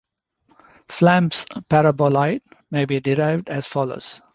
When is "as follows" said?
3.49-4.19